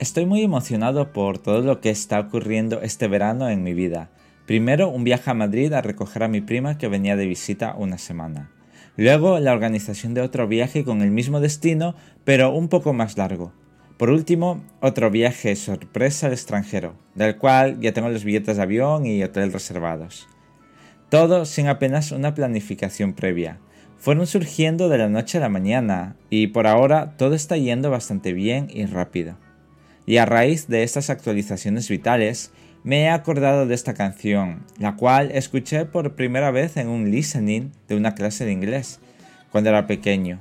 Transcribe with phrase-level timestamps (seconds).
[0.00, 4.08] Estoy muy emocionado por todo lo que está ocurriendo este verano en mi vida.
[4.46, 7.98] Primero, un viaje a Madrid a recoger a mi prima que venía de visita una
[7.98, 8.50] semana.
[8.96, 13.52] Luego, la organización de otro viaje con el mismo destino, pero un poco más largo.
[13.98, 19.04] Por último, otro viaje sorpresa al extranjero, del cual ya tengo los billetes de avión
[19.04, 20.26] y hotel reservados.
[21.10, 23.58] Todo sin apenas una planificación previa.
[23.98, 28.32] Fueron surgiendo de la noche a la mañana, y por ahora todo está yendo bastante
[28.32, 29.36] bien y rápido
[30.06, 35.30] y a raíz de estas actualizaciones vitales me he acordado de esta canción, la cual
[35.32, 39.00] escuché por primera vez en un listening de una clase de inglés,
[39.52, 40.40] cuando era pequeño.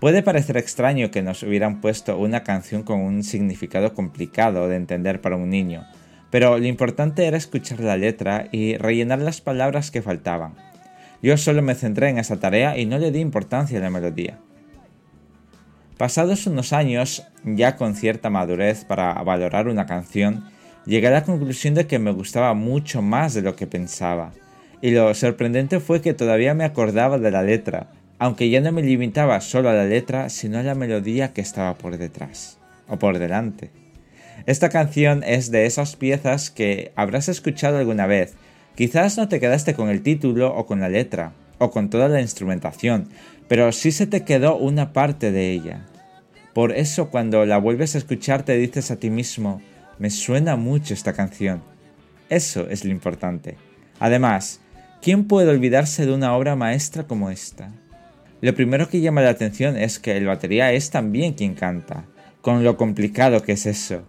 [0.00, 5.20] Puede parecer extraño que nos hubieran puesto una canción con un significado complicado de entender
[5.20, 5.86] para un niño,
[6.30, 10.54] pero lo importante era escuchar la letra y rellenar las palabras que faltaban.
[11.22, 14.38] Yo solo me centré en esa tarea y no le di importancia a la melodía.
[15.98, 20.44] Pasados unos años, ya con cierta madurez para valorar una canción,
[20.86, 24.32] llegué a la conclusión de que me gustaba mucho más de lo que pensaba.
[24.82, 28.82] Y lo sorprendente fue que todavía me acordaba de la letra, aunque ya no me
[28.82, 32.58] limitaba solo a la letra, sino a la melodía que estaba por detrás,
[32.88, 33.70] o por delante.
[34.46, 38.34] Esta canción es de esas piezas que habrás escuchado alguna vez.
[38.74, 41.32] Quizás no te quedaste con el título o con la letra,
[41.64, 43.08] o con toda la instrumentación,
[43.48, 45.86] pero sí se te quedó una parte de ella.
[46.52, 49.60] Por eso cuando la vuelves a escuchar te dices a ti mismo,
[49.98, 51.62] me suena mucho esta canción.
[52.28, 53.56] Eso es lo importante.
[53.98, 54.60] Además,
[55.02, 57.70] ¿quién puede olvidarse de una obra maestra como esta?
[58.40, 62.04] Lo primero que llama la atención es que el batería es también quien canta,
[62.40, 64.02] con lo complicado que es eso.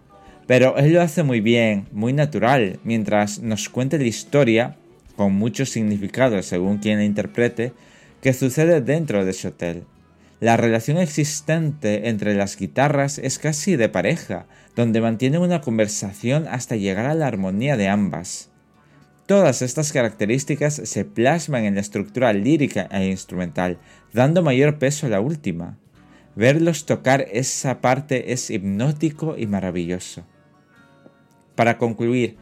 [0.46, 4.76] Pero él lo hace muy bien, muy natural, mientras nos cuenta la historia,
[5.16, 7.72] con mucho significado según quien la interprete,
[8.20, 9.84] que sucede dentro de ese hotel.
[10.38, 16.76] La relación existente entre las guitarras es casi de pareja, donde mantienen una conversación hasta
[16.76, 18.50] llegar a la armonía de ambas.
[19.26, 23.78] Todas estas características se plasman en la estructura lírica e instrumental,
[24.12, 25.78] dando mayor peso a la última.
[26.36, 30.24] Verlos tocar esa parte es hipnótico y maravilloso.
[31.54, 32.36] Para concluir,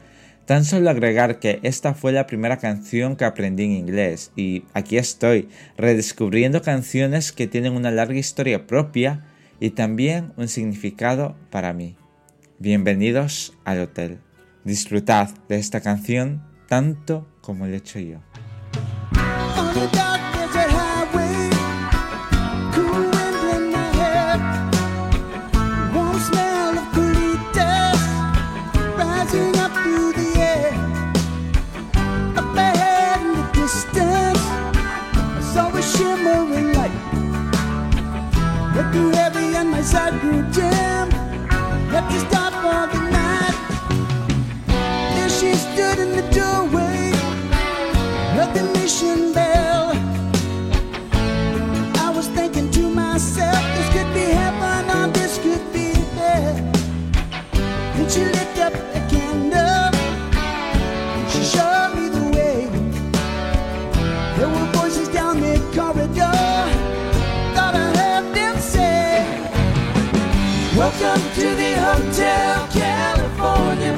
[0.47, 4.99] Tan solo agregar que esta fue la primera canción que aprendí en inglés y aquí
[4.99, 9.25] estoy redescubriendo canciones que tienen una larga historia propia
[9.59, 11.97] y también un significado para mí.
[12.59, 14.19] Bienvenidos al hotel.
[14.65, 18.19] Disfrutad de esta canción tanto como lo he hecho yo.
[39.85, 41.11] As I grew dim.
[41.93, 42.44] Let this stop.
[71.33, 73.95] To the Hotel California.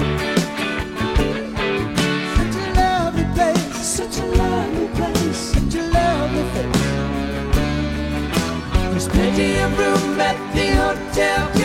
[2.37, 6.83] Such a lovely place, such a lovely place, such a lovely place.
[8.91, 11.56] There's plenty of room at the Hotel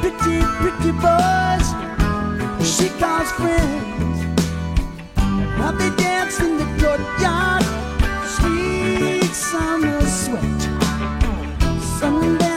[0.00, 1.66] pretty, pretty boys.
[2.66, 4.18] She calls friends.
[5.78, 7.64] They dance in the courtyard.
[8.36, 10.60] Sweet summer sweat.
[11.98, 12.49] Some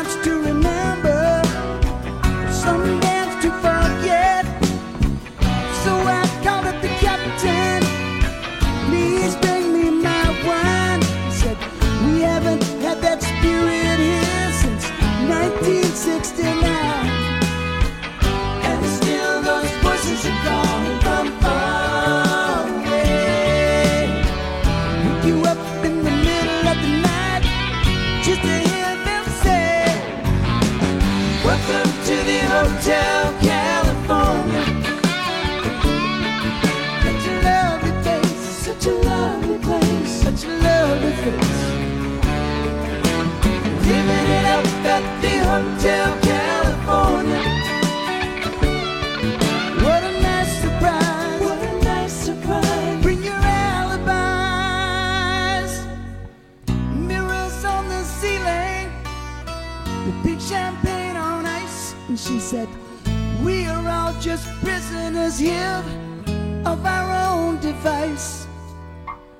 [68.13, 68.47] device.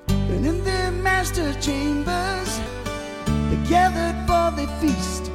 [0.08, 2.60] And in their master chambers,
[3.50, 5.30] they gathered for the feast.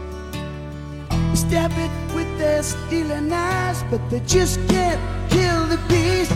[1.09, 4.99] They stab it with their stealing eyes, but they just can't
[5.29, 6.31] kill the beast.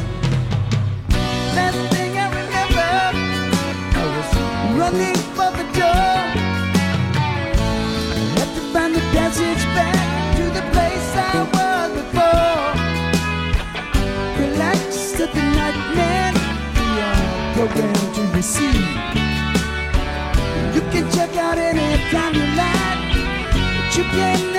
[1.56, 2.92] Last thing I remember,
[3.96, 5.23] I was running
[17.68, 18.76] program to receive.
[20.76, 23.14] You can check out anytime you like,
[23.54, 24.53] but you can